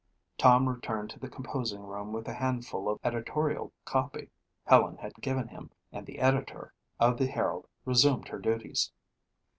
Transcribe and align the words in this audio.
Tom 0.39 0.67
returned 0.67 1.11
to 1.11 1.19
the 1.19 1.29
composing 1.29 1.83
room 1.83 2.11
with 2.11 2.25
the 2.25 2.33
handful 2.33 2.89
of 2.89 2.97
editorial 3.03 3.71
copy 3.85 4.31
Helen 4.65 4.97
had 4.97 5.13
given 5.21 5.47
him 5.49 5.69
and 5.91 6.07
the 6.07 6.17
editor 6.17 6.73
of 6.99 7.19
the 7.19 7.27
Herald 7.27 7.67
resumed 7.85 8.29
her 8.29 8.39
duties. 8.39 8.91